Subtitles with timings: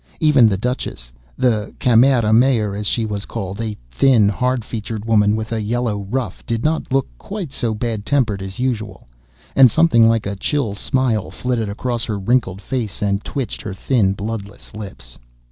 [0.19, 5.61] Even the Duchess—the Camerera Mayor as she was called—a thin, hard featured woman with a
[5.61, 9.07] yellow ruff, did not look quite so bad tempered as usual,
[9.55, 14.13] and something like a chill smile flitted across her wrinkled face and twitched her thin
[14.13, 15.19] bloodless lips.